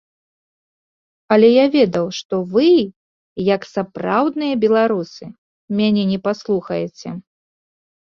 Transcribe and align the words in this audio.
Але 1.35 1.49
я 1.55 1.65
ведаў, 1.75 2.05
што 2.21 2.35
вы, 2.57 2.67
як 3.55 3.69
сапраўдныя 3.75 4.53
беларусы, 4.67 5.23
мяне 5.81 6.03
не 6.17 6.23
паслухаеце. 6.29 7.09